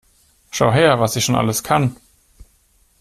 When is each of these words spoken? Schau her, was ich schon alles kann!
Schau 0.49 0.71
her, 0.71 0.97
was 0.99 1.15
ich 1.15 1.23
schon 1.25 1.35
alles 1.35 1.61
kann! 1.61 1.95